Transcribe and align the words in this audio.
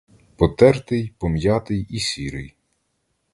Потертий, 0.37 1.13
пом'ятий 1.19 1.87
і 1.89 1.99
сірий. 1.99 2.55